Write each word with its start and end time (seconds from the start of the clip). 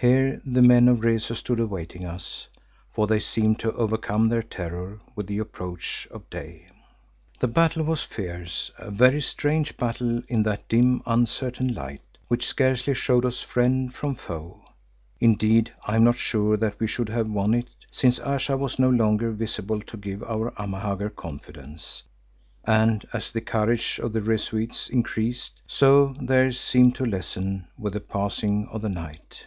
Here 0.00 0.40
the 0.46 0.62
men 0.62 0.86
of 0.86 1.00
Rezu 1.00 1.34
stood 1.34 1.58
awaiting 1.58 2.04
us, 2.04 2.46
for 2.92 3.08
they 3.08 3.18
seemed 3.18 3.58
to 3.58 3.72
overcome 3.72 4.28
their 4.28 4.44
terror 4.44 5.00
with 5.16 5.26
the 5.26 5.40
approach 5.40 6.06
of 6.12 6.30
day. 6.30 6.68
The 7.40 7.48
battle 7.48 7.82
was 7.82 8.04
fierce, 8.04 8.70
a 8.78 8.92
very 8.92 9.20
strange 9.20 9.76
battle 9.76 10.22
in 10.28 10.44
that 10.44 10.68
dim, 10.68 11.02
uncertain 11.04 11.74
light, 11.74 12.02
which 12.28 12.46
scarcely 12.46 12.94
showed 12.94 13.24
us 13.26 13.42
friend 13.42 13.92
from 13.92 14.14
foe. 14.14 14.60
Indeed 15.18 15.72
I 15.84 15.96
am 15.96 16.04
not 16.04 16.14
sure 16.14 16.56
that 16.56 16.78
we 16.78 16.86
should 16.86 17.08
have 17.08 17.28
won 17.28 17.52
it, 17.52 17.66
since 17.90 18.20
Ayesha 18.20 18.56
was 18.56 18.78
no 18.78 18.90
longer 18.90 19.32
visible 19.32 19.80
to 19.80 19.96
give 19.96 20.22
our 20.22 20.52
Amahagger 20.58 21.10
confidence, 21.10 22.04
and 22.62 23.04
as 23.12 23.32
the 23.32 23.40
courage 23.40 23.98
of 24.00 24.12
the 24.12 24.20
Rezuites 24.22 24.88
increased, 24.88 25.60
so 25.66 26.14
theirs 26.20 26.56
seemed 26.60 26.94
to 26.94 27.04
lessen 27.04 27.66
with 27.76 27.94
the 27.94 28.00
passing 28.00 28.68
of 28.70 28.80
the 28.82 28.88
night. 28.90 29.44